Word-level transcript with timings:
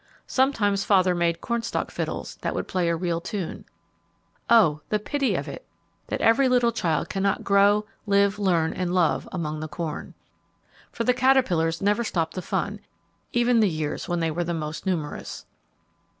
Sometimes 0.25 0.83
father 0.83 1.13
made 1.13 1.41
cornstock 1.41 1.91
fiddles 1.91 2.37
that 2.41 2.55
would 2.55 2.67
play 2.67 2.89
a 2.89 2.95
real 2.95 3.21
tune. 3.21 3.65
Oh! 4.49 4.81
the 4.89 4.97
pity 4.97 5.35
of 5.35 5.47
it 5.47 5.63
that 6.07 6.21
every 6.21 6.49
little 6.49 6.71
child 6.71 7.07
cannot 7.07 7.43
grow, 7.43 7.85
live, 8.07 8.39
learn 8.39 8.73
and 8.73 8.95
love 8.95 9.29
among 9.31 9.59
the 9.59 9.67
corn. 9.67 10.15
For 10.91 11.03
the 11.03 11.13
caterpillars 11.13 11.83
never 11.83 12.03
stopped 12.03 12.33
the 12.33 12.41
fun, 12.41 12.79
even 13.31 13.59
the 13.59 13.69
years 13.69 14.09
when 14.09 14.21
they 14.21 14.31
were 14.31 14.43
most 14.51 14.87
numerous. 14.87 15.45